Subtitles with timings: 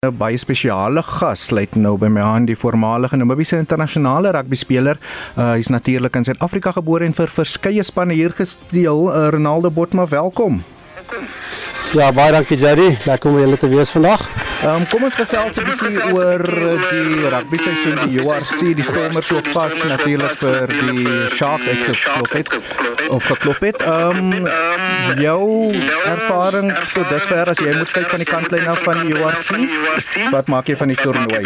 [0.00, 4.96] 'n baie spesiale gas sluit nou by my aan die voormalige Namibiese internasionale rugby speler.
[5.36, 9.10] Uh, hy's natuurlik in Suid-Afrika gebore en vir verskeie spanne hier gesteel.
[9.10, 10.62] Uh, Ronaldo Botma, welkom.
[11.92, 12.94] Ja, baie dankie Jerry.
[13.04, 14.24] Lekker om julle te wees vandag.
[14.60, 19.48] Um, kom ons gesels 'n bietjie oor die rugby seisoen die URC, die Stormers loop
[19.54, 22.50] pas natuurlik vir die Sharks ek geklop het
[23.08, 23.80] of geklop het.
[23.88, 24.28] Um,
[25.16, 25.72] jou
[26.12, 30.28] ervaring so dusver as jy moet kyk van die kantlyn af van die URC.
[30.36, 31.42] Wat maak jy van die toernooi?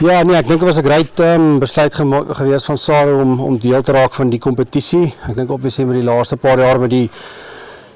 [0.00, 1.94] Ja, nee, ek dink dit was 'n great um, besluit
[2.40, 5.12] gewees van Sarah om om deel te raak van die kompetisie.
[5.28, 7.10] Ek dink obviously met die laaste paar jaar met die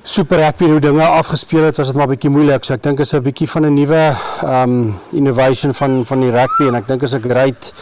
[0.06, 2.65] super rugby hoe dinge afgespeel het, was dit maar bietjie moeilik.
[2.65, 6.69] So ek dink is 'n bietjie van 'n nuwe um innovation van van die rugby
[6.69, 7.73] en ek dink is 'n great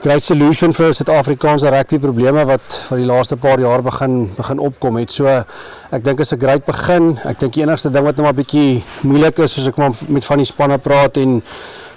[0.00, 4.96] great solution vir Suid-Afrikaanse rugby probleme wat vir die laaste paar jaar begin begin opkom
[4.96, 5.12] het.
[5.12, 7.18] So ek dink is 'n great begin.
[7.24, 10.24] Ek dink die enigste ding wat nou maar bietjie moeilik is as ek maar met
[10.24, 11.42] van die spanne praat en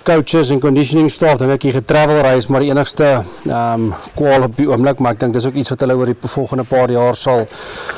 [0.08, 4.48] coaches en conditioning staff dan ek hier getravel reis maar die enigste ehm um, kwal
[4.48, 6.92] op die oomblik maar ek dink dis ook iets wat hulle oor die volgende paar
[6.92, 7.44] jaar sal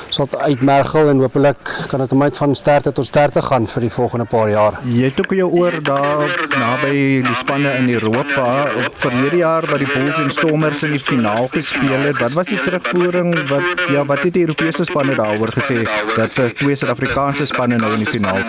[0.10, 4.26] sal uitmergel en hopelik kan dit omtrent van sterkte tot sterkte gaan vir die volgende
[4.30, 4.80] paar jaar.
[4.86, 6.94] Jy het ook jou oor daar naby
[7.26, 8.48] die spanne in Europa
[8.86, 12.18] op verlede jaar wat die Bulls en Stormers in die finaal gespeel het.
[12.24, 15.82] Wat was die terugvoering wat ja wat het die Europese spanne daaroor gesê
[16.16, 18.42] dat twee Suid-Afrikaanse spanne nou in die finaal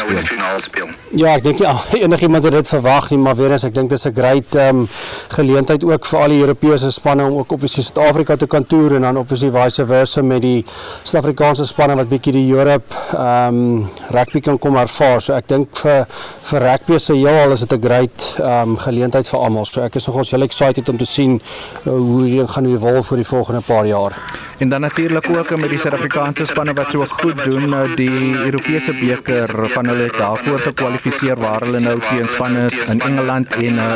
[0.65, 0.89] speel?
[1.11, 1.75] Ja, ek dink ja,
[2.07, 4.89] enigiemand het dit verwag nie, maar weer eens ek dink dis 'n great ehm um,
[5.29, 8.95] geleentheid ook vir al die Europese spanne om ook op die Suid-Afrika te kan toer
[8.97, 10.65] en dan op die vice versa met die
[11.03, 15.21] Suid-Afrika Suid-Afrikaanse spanne wat bietjie die Europe ehm um, rugby kan kom ervaar.
[15.23, 16.07] So ek dink vir
[16.51, 19.65] vir rugby se heelal is dit 'n great ehm um, geleentheid vir almal.
[19.65, 23.17] So ek is nogals heel excited om te sien uh, hoe dit gaan evolve vir
[23.17, 24.13] die volgende paar jaar.
[24.61, 28.93] En dan natuurlik ook met die Suid-Afrikaanse spanne wat so goed doen, nou die Europese
[28.93, 33.93] beker van hulle daarvoor gekwalifiseer waar hulle nou teen spanne in Engeland en uh,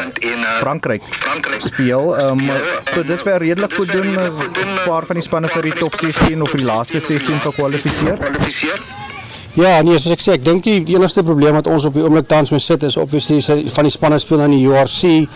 [0.58, 1.02] Frankryk
[1.58, 2.16] speel.
[2.16, 2.50] Ehm um,
[2.94, 6.42] so dit was redelik goed doen 'n paar van die spanne vir die top 16
[6.42, 8.18] of die laaste 16 gekwalifiseer.
[9.54, 12.26] Ja, nee, soos ek sê, ek dink die enigste probleem wat ons op die oomblik
[12.26, 13.36] tans mee sit is obviously
[13.70, 15.28] van die spanne speel nou in die URC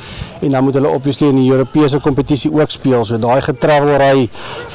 [0.43, 3.05] en dan moet hulle obviously in die Europese kompetisie ook speel.
[3.07, 4.25] So daai getravelry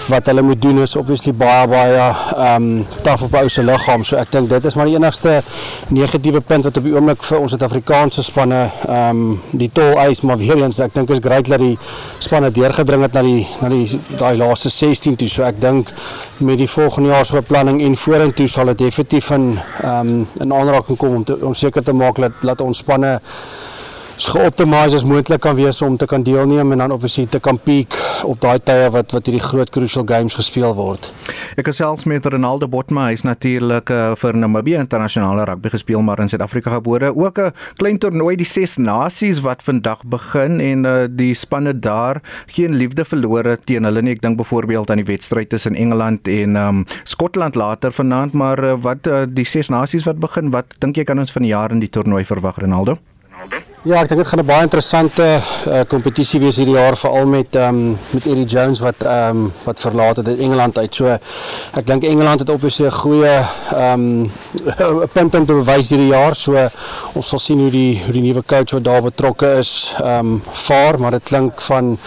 [0.07, 4.05] wat hulle moet doen is obviously baie baie ehm um, taaf op ou se liggaam.
[4.07, 5.35] So ek dink dit is maar die enigste
[5.91, 10.23] negatiewe punt wat op die oomblik vir ons Suid-Afrikaanse spanne ehm um, die tol eis,
[10.23, 11.75] maar weer eens ek dink is great dat die
[12.23, 15.27] spanne deurgedring het na die na die daai laaste 16 toe.
[15.27, 15.91] So ek dink
[16.39, 20.53] met die volgende jaar se beplanning en vorentoe sal dit definitief van ehm um, in
[20.53, 23.19] aanraking kom om te, om seker te maak dat dat ons spanne
[24.29, 27.95] geoptimaliseer as moontlik kan wees om te kan deelneem en dan obviously te kan peak
[28.27, 31.09] op daai tye wat wat hierdie groot crucial games gespeel word.
[31.57, 36.31] Ek gesels met Ronaldo Botma, hy's natuurlik uh, vir Namibia internasionale rugby gespeel maar in
[36.31, 37.09] Suid-Afrika gebore.
[37.15, 37.51] Ook 'n
[37.81, 43.05] klein toernooi die Ses Nasies wat vandag begin en uh, die spanne daar geen liefde
[43.05, 44.13] verlore teen hulle nie.
[44.13, 48.75] Ek dink byvoorbeeld aan die wedstryd tussen Engeland en um, Skotland later vanaand, maar uh,
[48.77, 51.71] wat uh, die Ses Nasies wat begin, wat dink jy kan ons van die jaar
[51.71, 52.97] in die toernooi verwag Ronaldo?
[53.33, 55.25] Ronaldo Ja, ek dink dit gaan 'n baie interessante
[55.67, 59.51] uh, kompetisie wees hierdie jaar veral met ehm um, met Eddie Jones wat ehm um,
[59.65, 60.95] wat verlaat het uit Engeland uit.
[60.95, 61.17] So
[61.75, 63.35] ek dink Engeland het obviously 'n goeie
[63.75, 64.31] ehm um,
[65.17, 66.35] punt om te bewys hierdie jaar.
[66.35, 66.69] So
[67.13, 70.41] ons sal sien hoe die hoe die nuwe coach wat daar betrokke is ehm um,
[70.51, 71.97] vaar, maar dit klink van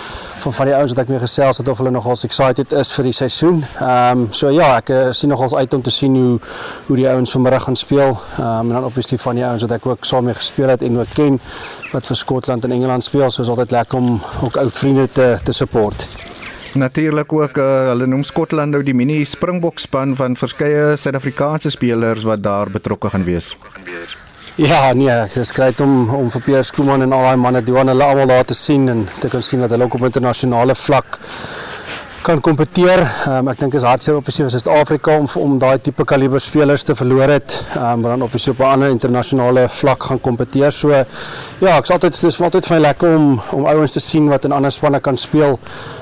[0.47, 3.09] van van die ouens wat ek mee gesels het of hulle nogals excited is vir
[3.09, 3.65] die seisoen.
[3.81, 6.37] Ehm um, so ja, ek uh, sien nogals uit om te sien hoe
[6.87, 8.15] hoe die ouens vanmiddag gaan speel.
[8.15, 10.83] Ehm um, en dan obviously van die ouens wat ek ook saam mee gespeel het
[10.87, 11.41] en ook ken
[11.93, 15.39] wat vir Skotland en Engeland speel, so is altyd lekker om ook oud vriende te
[15.45, 16.07] te support.
[16.75, 22.23] Natuurlik ook uh, hulle noem Skotland nou die mini Springbok span van verskeie Suid-Afrikaanse spelers
[22.23, 23.57] wat daar betrokke gaan wees.
[24.57, 27.75] Ja, nee, ek is grait om om vir Pierre Skooman en al daai manne die
[27.77, 31.19] hulle almal daar te sien en te kan sien dat hulle ook op internasionale vlak
[32.25, 33.03] kan kompeteer.
[33.29, 36.97] Um, ek dink is hartseer op vir Suid-Afrika om om daai tipe kaliber spelers te
[36.97, 37.59] verloor het.
[37.77, 40.73] Um, maar dan op op 'n ander internasionale vlak gaan kompeteer.
[40.73, 44.45] So ja, ek's altyd dis altyd vir my lekker om om ouens te sien wat
[44.45, 45.59] in ander spanne kan speel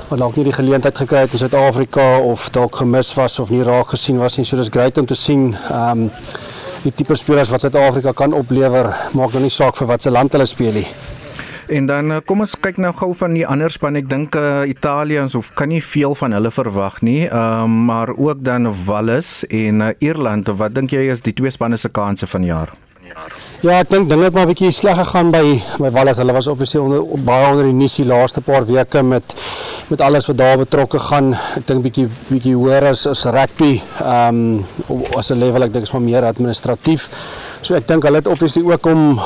[0.08, 3.62] wat dalk nie die geleentheid gekry het in Suid-Afrika of dalk gemis was of nie
[3.62, 4.46] raak gesien was nie.
[4.46, 5.56] So dis great om te sien.
[5.70, 6.10] Ehm um,
[6.84, 10.46] die tipe spelers wat Suid-Afrika kan oplewer, maak nou nie saak vir watter land hulle
[10.48, 10.88] speel nie.
[11.72, 13.96] En dan eh, kom ons kyk nou gou van die ander span.
[13.96, 17.24] Ek dink uh, Italië ons hoef kan nie veel van hulle verwag nie.
[17.24, 20.52] Ehm uh, maar ook dan Wallis en uh, Ierland.
[20.60, 22.44] Wat dink jy is die twee spanne se kansse van
[23.06, 23.32] jaar?
[23.60, 26.16] Ja, ek dink dinge het maar 'n bietjie sleg gegaan by by Wallis.
[26.16, 29.34] Hulle was obviously onder baie onder die nuus die laaste paar weke met
[29.88, 31.34] met alles wat daar betrokke gaan.
[31.56, 33.82] Ek dink bietjie bietjie hoër as as rugby.
[34.00, 37.10] Ehm um, as 'n level ek dink is maar meer administratief.
[37.60, 39.20] So ek dink hulle het obviously ook om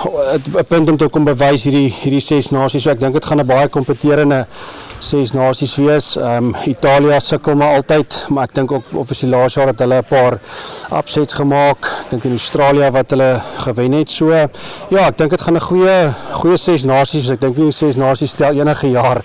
[0.54, 2.82] 'n punt om te kom bewys hierdie hierdie ses nasies.
[2.82, 4.46] So ek dink dit gaan 'n baie kompeterende
[4.98, 6.16] ses nasies wees.
[6.16, 9.98] Ehm um, Italië sukkel maar altyd, maar ek dink ook obviously laas jaar het hulle
[9.98, 10.38] 'n paar
[10.98, 11.84] upsets gemaak.
[12.04, 14.10] Ek dink in Australië wat hulle gewen het.
[14.10, 17.30] So ja, ek dink dit gaan 'n goeie goeie ses nasies.
[17.30, 19.22] Ek dink nie ses nasies stel enige jaar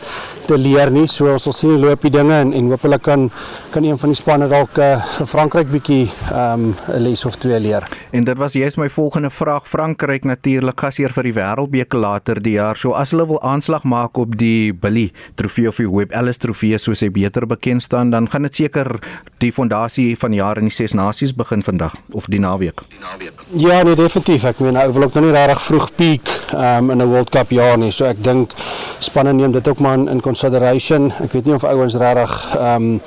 [0.54, 1.08] te leer nie.
[1.10, 3.30] So ons sal sien hoe loop die dinge en en hoop hulle kan
[3.74, 7.38] kan een van die spanne dalk uh, vir Frankryk bietjie ehm um, 'n les of
[7.42, 7.84] twee leer.
[8.12, 9.68] En dit was juist my volgende vraag.
[9.68, 12.78] Frankryk natuurlik gasheer vir die Wêreldbeker later die jaar.
[12.78, 16.78] So as hulle wil aanslag maak op die Billy trofee of die Webb Ellis trofee
[16.78, 19.00] soos hy beter bekend staan, dan gaan dit seker
[19.40, 22.86] die fondasie van die jaar in die Ses Nasies begin vandag of die naweek.
[22.90, 23.46] Die naweek.
[23.58, 24.44] Ja, nee definitief.
[24.44, 27.50] Ek meen nou wil ek nog nie regtig vroeg ehm um, in 'n World Cup
[27.50, 27.92] jaar nie.
[27.92, 28.54] So ek dink
[29.00, 31.12] spanne neem dit ook maar in, in consideration.
[31.24, 33.02] Ek weet nie of ouens regtig ehm um,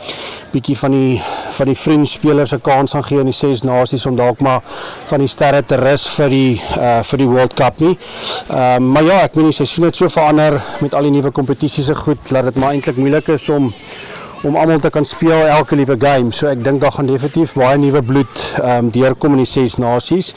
[0.52, 1.20] bietjie van die
[1.56, 4.62] van die vriend spelers 'n kans gaan gee in die ses nasies om dalk maar
[5.06, 7.98] van die sterre te rus vir die uh vir die World Cup nie.
[8.48, 11.86] Ehm um, maar ja, ek die seisoen het so verander met al die nuwe kompetisies
[11.86, 13.72] se goed dat dit maar eintlik moeilik is om
[14.46, 16.32] om almal te kan speel elke liewe game.
[16.32, 19.76] So ek dink daar gaan definitief baie nuwe bloed ehm um, deurkom in die ses
[19.82, 20.32] nasies.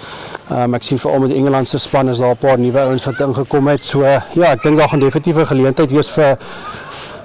[0.49, 3.05] Ehm um, ek sien veral met Engeland se span is daar 'n paar nuwe ouens
[3.05, 3.83] wat ingekom het.
[3.83, 6.37] So ja, ek dink daar gaan definitief 'n geleentheid wees vir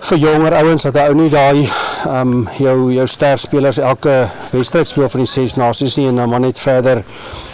[0.04, 4.28] vir jonger ouens dat hy ou nie daai ehm um, jou jou ster spelers elke
[4.52, 7.00] wedstryd speel van die ses nasies nie en dan maar net verder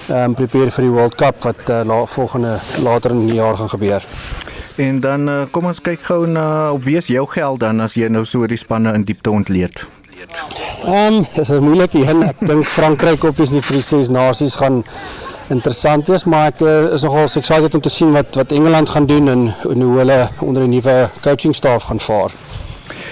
[0.08, 3.56] ehm um, prepare vir die World Cup wat uh, la, volgende later in die jaar
[3.56, 4.02] gaan gebeur.
[4.80, 7.98] En dan uh, kom ons kyk gou na op wie is jou geld dan as
[8.00, 9.82] jy nou so die spanne in diepte ontleed.
[10.84, 12.22] Ehm um, dis 'n moeilike een.
[12.24, 14.82] Ek dink Frankryk op is die vir die ses nasies gaan
[15.52, 19.06] interessant wees, maar ek uh, is nogal excited om te sien wat wat Engeland gaan
[19.06, 22.32] doen en, en hoe hulle onder die nuwe coaching staf gaan vaar.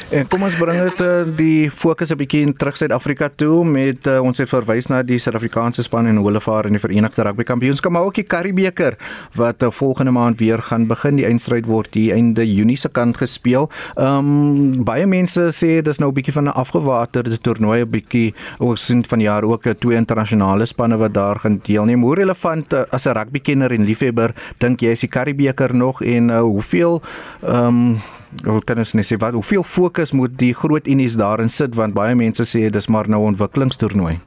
[0.08, 4.22] En kom ons bring dit uh, die fokus 'n bietjie terug Suid-Afrika toe met uh,
[4.24, 7.92] ons het verwys na die Suid-Afrikaanse span en hulle vaar in die Verenigde Rugby Kampioenskap,
[7.92, 8.96] maar ook die Karibebeker
[9.36, 11.20] wat uh, volgende maand weer gaan begin.
[11.20, 13.68] Die eindstryd word hier einde Junie se kant gespeel.
[13.96, 18.34] Ehm um, baie mense sê dis nou 'n bietjie van 'n afgewaterde toernooi, 'n bietjie
[18.58, 22.02] ook sien van jaar ook twee internasionale spanne wat daar gaan deelneem.
[22.02, 26.30] Hoe relevant uh, as 'n rugbykenner en liefhebber dink jy is die Karibebeker nog en
[26.30, 27.02] uh, hoeveel
[27.44, 28.00] ehm um,
[28.44, 32.14] Kan ons net sê wat hoeveel fokus moet die groot unies daarin sit want baie
[32.14, 34.20] mense sê dis maar nou 'n ontwikkelingstoernooi.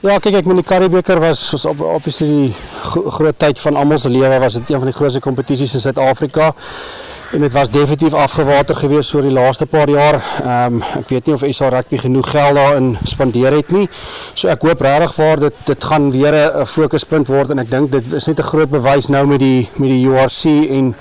[0.00, 2.54] Ja, kyk ek met die Karibebeker was was obviously die
[2.84, 6.54] groot tyd van almal se lewe was dit een van die grootste kompetisies in Suid-Afrika.
[7.32, 10.20] En dit was definitief afgewater geweest oor die laaste paar jaar.
[10.44, 13.88] Ehm um, ek weet nie of SA Rugby genoeg geld daarin spandeer het nie.
[14.34, 17.92] So ek hoop regtig waar dit dit gaan weer 'n fokuspunt word en ek dink
[17.92, 20.94] dit is net 'n groot bewys nou met die met die URC en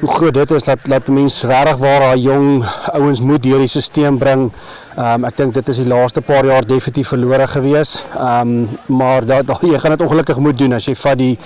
[0.00, 3.68] hoe groot dit is dat dat mense regtig waar daai jong ouens moet deur die
[3.68, 4.50] stelsel bring.
[4.96, 8.04] Ehm um, ek dink dit is die laaste paar jaar definitief verlore gewees.
[8.14, 11.38] Ehm um, maar dat jy gaan dit ongelukkig moet doen as jy vat die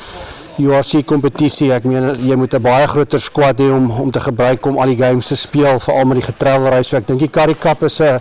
[0.58, 1.70] URC kompetisie.
[1.72, 4.94] Ek meen jy moet 'n baie groter squad hê om om te gebruik om al
[4.94, 6.82] die games te speel veral met die getravelry.
[6.82, 8.18] So ek dink die Currie Cup is 'n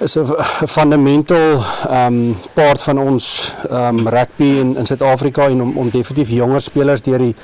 [0.00, 0.26] is 'n
[0.66, 5.90] fundamental ehm um, part van ons ehm um, rugby in in Suid-Afrika en om om
[5.90, 7.34] definitief jonger spelers deur die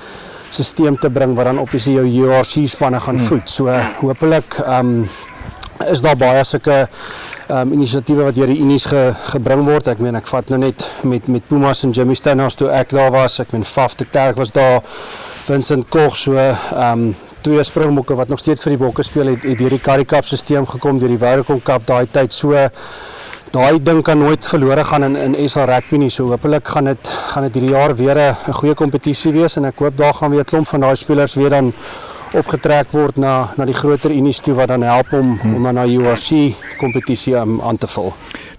[0.50, 3.26] stelsel te bring wat dan obviously jou URC spanne gaan hmm.
[3.26, 3.50] voed.
[3.50, 5.08] So hopelik ehm um,
[5.92, 6.76] is daar baie sulke
[7.48, 9.88] ehm um, inisiatiewe wat deur die Unies ge, gebring word.
[9.88, 13.12] Ek meen ek vat nou net met met Pumas en Jimmy Stenhouse toe ek daar
[13.14, 13.40] was.
[13.40, 14.82] Ek meen Faf de Klerk was daar.
[15.46, 17.14] Vincent Koch so ehm um,
[17.46, 20.26] twee springbokke wat nog steeds vir die bokke speel het, het deur die Currie Cup
[20.26, 22.56] stelsel gekom deur die Vodacom Cup daai tyd so
[23.56, 26.10] daai ding kan nooit verlore gaan in in SA rugby nie.
[26.10, 29.78] So hopelik gaan dit gaan dit hierdie jaar weer 'n goeie kompetisie wees en ek
[29.78, 31.72] hoop daar gaan weer 'n klomp van daai spelers weer dan
[32.34, 35.54] opgetrek word na na die groter unies toe wat dan help om hmm.
[35.54, 36.28] om dan na URC
[36.78, 38.12] kompetisie um, aan te vul.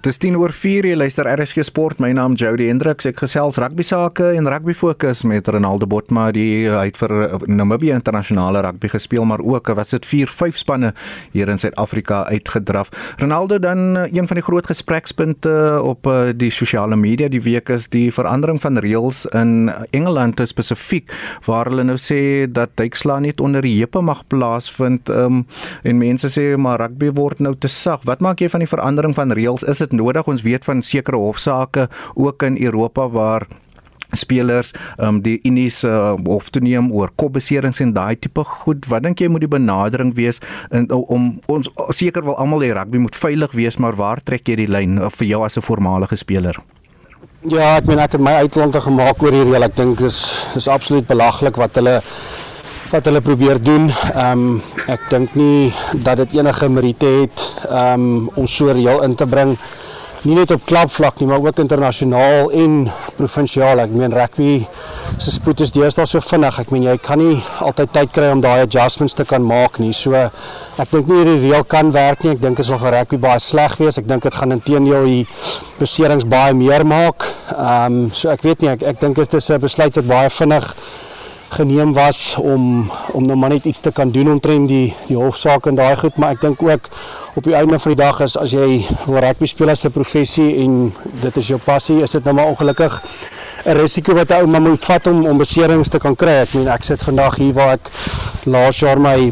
[0.07, 1.97] Dis 10 oor 4 jy luister RSG Sport.
[1.99, 3.03] My naam Jody Hendriks.
[3.09, 7.97] Ek gesels rugby sake en rugby fokus met Ronaldo Botma die uit vir eh, Namibia
[7.99, 10.93] internasionale rugby gespeel, maar ook was dit 4 5 spanne
[11.33, 12.93] hier in Suid-Afrika uitgedraf.
[13.19, 15.51] Ronaldo dan eh, een van die groot gesprekspunte
[15.83, 21.11] op eh, die sosiale media die week is die verandering van reëls in Engeland spesifiek
[21.49, 25.43] waar hulle nou sê dat duikslaan nie onder die heupe mag plaasvind um,
[25.83, 28.07] en mense sê maar rugby word nou te sag.
[28.07, 29.67] Wat maak jy van die verandering van reëls?
[29.67, 30.27] Is dit nodig.
[30.27, 33.47] Ons weet van sekere hofsaake ook in Europa waar
[34.15, 34.71] spelers
[35.03, 38.87] um die unies uh, hof toe neem oor kopbeserings en daai tipe goed.
[38.87, 40.39] Wat dink jy moet die benadering wees
[40.71, 44.61] in om ons seker wil almal hê rugby moet veilig wees, maar waar trek jy
[44.63, 46.55] die lyn uh, vir jou as 'n voormalige speler?
[47.47, 49.63] Ja, ek meen ek het my uitlande gemaak oor hierdie.
[49.63, 50.17] Ek dink dis
[50.53, 52.01] dis absoluut belaglik wat hulle
[52.91, 53.91] wat hulle probeer doen.
[54.15, 55.73] Ehm um, ek dink nie
[56.03, 59.86] dat dit enige meriete het ehm um, om so reël in te bring nie
[60.35, 62.73] net op klubvlak nie, maar ook internasionaal en
[63.15, 63.79] provinsiaal.
[63.83, 64.65] Ek meen rugby
[65.21, 66.59] se spoed is deesdae so vinnig.
[66.59, 69.93] Ek meen jy kan nie altyd tyd kry om daai adjustments te kan maak nie.
[69.95, 72.33] So ek dink nie hierdie reël kan werk nie.
[72.35, 73.99] Ek dink dit sal vir rugby baie sleg wees.
[74.01, 75.25] Ek dink dit gaan intedeel die
[75.79, 77.29] beserings baie meer maak.
[77.55, 80.29] Ehm um, so ek weet nie ek ek dink dit is 'n besluit wat baie
[80.29, 80.73] vinnig
[81.57, 85.65] geneem was om om nou maar net iets te kan doen omtrent die die hofsaak
[85.65, 86.89] en daai goed, maar ek dink ook
[87.37, 90.49] op die einde van die dag is as jy wil rugby speel as 'n professie
[90.63, 93.01] en dit is jou passie, is dit nou maar ongelukkig
[93.65, 96.41] 'n risiko wat 'n ou maar moet vat om om beserings te kan kry.
[96.45, 97.91] Ek meen ek sit vandag hier waar ek
[98.45, 99.31] laas jaar my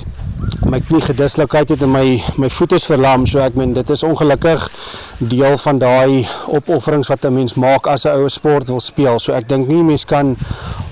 [0.66, 4.04] my knie gedislokeer het en my my voet is verlam, so ek meen dit is
[4.04, 4.70] ongelukkig
[5.18, 9.20] deel van daai opofferings wat 'n mens maak as 'n oue sport wil speel.
[9.20, 10.38] So ek dink nie mens kan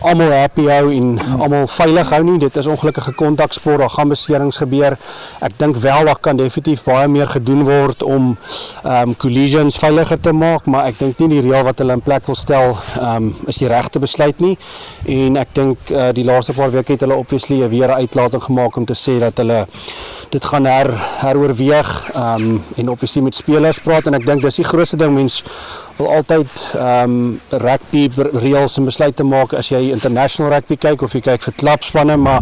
[0.03, 2.37] almal happy hou en almal veilig hou nie.
[2.41, 4.97] Dit is ongelukkige kontaksport, daar gaan beserings gebeur.
[5.43, 8.33] Ek dink wel daar kan definitief baie meer gedoen word om
[8.83, 12.03] ehm um, collisions veiliger te maak, maar ek dink nie die reël wat hulle in
[12.03, 14.57] plek wil stel ehm um, is die regte besluit nie.
[15.07, 18.77] En ek dink uh, die laaste paar weke het hulle obviously weer 'n uitlating gemaak
[18.77, 19.65] om te sê dat hulle
[20.33, 20.89] dit gaan her
[21.21, 25.13] heroorweeg ehm um, en obviously met spelers praat en ek dink dis die grootste ding
[25.13, 25.43] mens
[25.99, 31.13] wil altyd ehm um, rugby reëls en besluite maak as jy international rugby kyk of
[31.13, 32.41] jy kyk vir klubspanne maar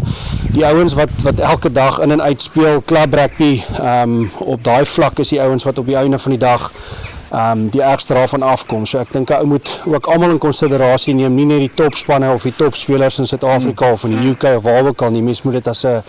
[0.56, 4.64] die ouens wat wat elke dag in en uit speel klub rugby ehm um, op
[4.64, 6.70] daai vlak is die ouens wat op die einde van die dag
[7.32, 8.86] ehm um, die ergste daarvan afkom.
[8.86, 12.32] So ek dink 'n ou moet ook almal in konsiderasie neem, nie net die topspanne
[12.32, 13.92] of die topspelers in Suid-Afrika hmm.
[13.94, 15.22] of in die UK of waar ook al nie.
[15.22, 16.02] Mens moet dit as 'n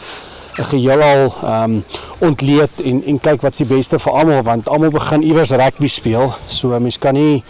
[0.58, 1.84] geheelal ehm um,
[2.24, 6.34] ontleed en en kyk wat's die beste vir almal want almal begin iewers rugby speel.
[6.48, 7.44] So mens kan nie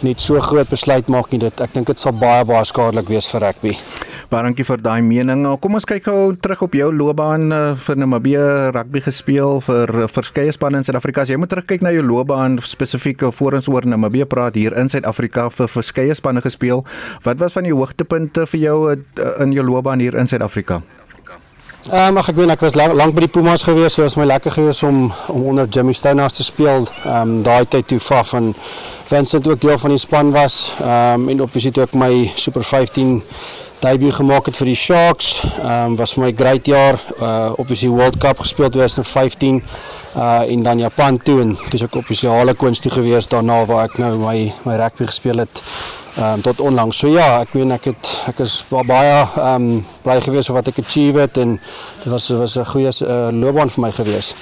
[0.00, 1.40] net so groot besluit maak nie.
[1.42, 3.74] Dit ek dink dit sal baie baie skadelik wees vir rugby.
[4.30, 5.42] Baie dankie vir daai mening.
[5.60, 10.54] Kom ons kyk gou terug op jou loopbaan uh, vir Namibië rugby gespeel vir verskeie
[10.54, 11.26] spanne in Suid-Afrika.
[11.26, 15.48] Jy moet terugkyk na jou loopbaan spesifiek voor ons oor Namibië praat hier in Suid-Afrika
[15.50, 16.84] vir verskeie spanne gespeel.
[17.26, 18.96] Wat was van die hoogtepunte vir jou uh,
[19.42, 20.82] in jou loopbaan hier in Suid-Afrika?
[21.88, 24.26] Ehm um, ek weet ek was lank, lank by die Pumas gewees, so was my
[24.28, 26.84] lekker gewees om om onder Jimmy Stonehouse te speel.
[27.06, 28.50] Ehm um, daai tyd toe Faf en
[29.08, 30.74] Vincent ook deel van die span was.
[30.76, 33.22] Ehm um, en obviously toe ek my Super 15
[33.80, 35.30] debut gemaak het vir die Sharks.
[35.40, 37.00] Ehm um, was my great jaar.
[37.16, 39.62] Uh obviously World Cup gespeel 2015
[40.16, 43.84] uh in dan Japan toe en dis ek op spesiale koens toe gewees daarna waar
[43.84, 45.62] ek nou my my rugby gespeel het
[46.16, 46.98] ehm um, tot onlangs.
[46.98, 50.68] So ja, ek weet ek het ek is baie ehm um, bly gewees oor wat
[50.72, 51.60] ek achieve het en
[52.02, 54.34] dit was was 'n goeie uh, loopbaan vir my gewees.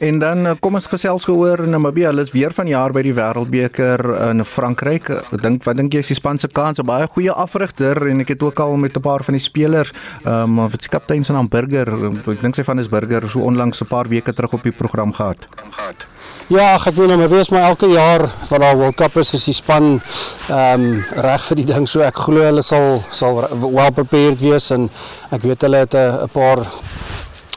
[0.00, 3.14] En dan uh, kom ons gesels gehoor Namibia, hulle is weer van jaar by die
[3.14, 5.10] Wêreldbeker in Frankryk.
[5.10, 6.78] Ek dink wat dink jy is die span se kans?
[6.78, 9.92] 'n Baie goeie afrigter en ek het ook al met 'n paar van die spelers,
[10.24, 13.40] ehm um, wat se kaptein se naam Burger, ek dink sy van is Burger, so
[13.40, 15.46] onlangs 'n paar weke terug op die program gehad.
[15.70, 16.06] gehad.
[16.52, 19.44] Ja, ek weet nou maar wees maar elke jaar van daar World Cup is, is
[19.44, 20.00] die span
[20.48, 24.70] ehm um, reg vir die ding so ek glo hulle sal sal well prepared wees
[24.74, 24.90] en
[25.30, 26.66] ek weet hulle het 'n paar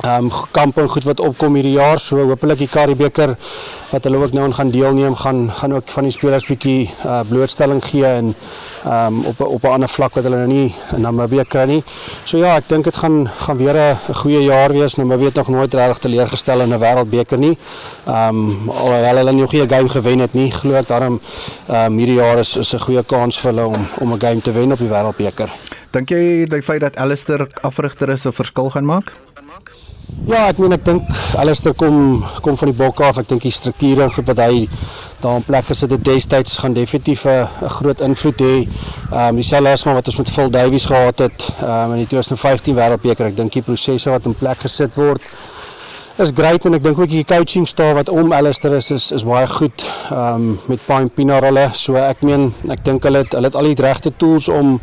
[0.05, 3.35] um, kampe en goed wat opkom hierdie jaar so hopelik die Karibeker
[3.91, 7.19] wat hulle ook nou aan gaan deelneem gaan gaan ook van die spelers bietjie uh,
[7.29, 8.35] blootstelling gee en
[8.85, 11.83] ehm um, op op 'n ander vlak wat hulle nou nie in Namibië kry nie.
[12.23, 14.95] So ja, ek dink dit gaan gaan weer 'n goeie jaar wees.
[14.95, 17.57] Maar weet nog nooit regtig teleurgestel in 'n wêreldbeker nie.
[18.05, 21.19] Ehm um, alhoewel hulle nog nie 'n game gewen het nie, glo ek daarom
[21.67, 24.41] ehm um, hierdie jaar is is 'n goeie kans vir hulle om om 'n game
[24.41, 25.49] te wen op die wêreldbeker.
[25.91, 29.11] Dink jy die feit dat Alistair afrigter is 'n verskil gaan maak?
[30.25, 33.19] Ja, ek meen ek dink Alistair kom kom van die bok af.
[33.21, 34.65] Ek dink die strukture en goed wat hy
[35.21, 38.55] daar in plek gesit het destyds gaan definitief 'n groot invloed hê.
[39.11, 42.75] Ehm um, dieselfde as wat ons met Phil Davies gehad het um, in die 2015
[42.75, 43.25] Wêreldbeker.
[43.25, 45.21] Ek dink die prosesse wat in plek gesit word
[46.17, 49.25] is great en ek dink ook die coaching staf wat om Alistair is is, is
[49.27, 49.83] baie goed
[50.15, 51.65] um, met Pine Pina hulle.
[51.75, 54.77] So ek meen ek dink hulle het hulle het al die regte tools om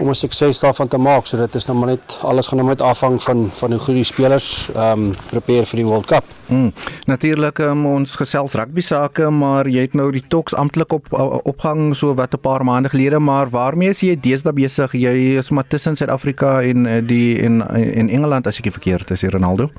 [0.00, 1.26] om 'n sukses daarvan te maak.
[1.26, 4.00] So dit is nou maar net alles gaan nou net afhang van van hoe goed
[4.00, 6.24] die spelers ehm um, prepare vir die World Cup.
[6.48, 6.72] Mm.
[7.04, 11.12] Natuurlik um, ons gesels rugby sake, maar jy het nou die talks amptelik op
[11.44, 14.92] opgang so wat 'n paar maande gelede, maar waarmee is jy deesdae besig?
[14.92, 19.10] Jy is maar tussen Suid-Afrika en eh, die en en Engeland as ek nie verkeerd
[19.10, 19.70] is, Ronaldo.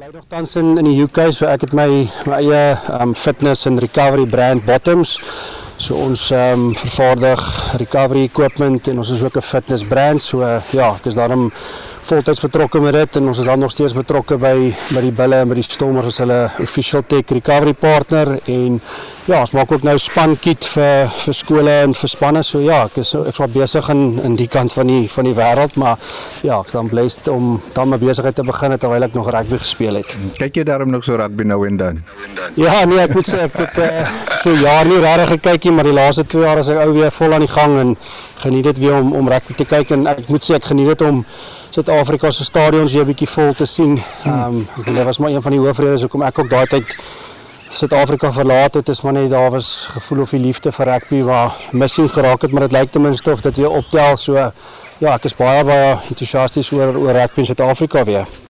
[0.00, 1.90] Bly nog tans in in die UK so ek het my
[2.24, 2.60] my eie
[2.96, 5.18] um fitness and recovery brand Bottoms.
[5.76, 7.42] So ons um vervaardig
[7.82, 10.22] recovery equipment en ons is ook 'n fitness brand.
[10.22, 11.52] So uh, ja, ek is daarom
[12.10, 14.54] voltyds betrokke met dit en ons is dan nog steeds betrokke by
[14.90, 18.80] by die bulle en by die stormers as hulle official tech recovery partner en
[19.30, 22.42] ja, ons maak ook nou spankit vir vir skole en vir spanne.
[22.46, 25.34] So ja, ek is ek's wel besig in in die kant van die van die
[25.36, 26.00] wêreld, maar
[26.46, 30.00] ja, ek's dan bly om dan my besigheid te begin terwyl ek nog rugby gespeel
[30.00, 30.16] het.
[30.40, 32.02] Kyk jy daarom nog so rugby nou en dan?
[32.58, 35.90] Ja, nee, ek moet sê ek het uh, so jaar nie regtig gekyk nie, maar
[35.90, 37.96] die laaste 2 jaar is ek ou weer vol aan die gang en
[38.42, 41.06] geniet dit weer om om rugby te kyk en ek moet sê ek geniet dit
[41.06, 41.22] om
[41.70, 44.02] Suid-Afrika se stadions weer 'n bietjie vol te sien.
[44.24, 46.66] Ehm um, ek dink dit was maar een van die hoofredes hoekom ek ook daai
[46.66, 46.96] tyd
[47.72, 48.88] Suid-Afrika verlaat het.
[48.88, 52.50] Is maar net daar was gevoel of die liefde vir rugby waar missie geraak het,
[52.50, 54.16] maar dit lyk ten minste of dit weer optel.
[54.16, 54.34] So
[54.98, 58.40] ja, ek is baie baie entoesiasties oor oor rugby in Suid-Afrika weer.